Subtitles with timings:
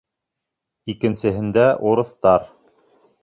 [0.93, 2.49] Икенсеһендә— урыҫтар.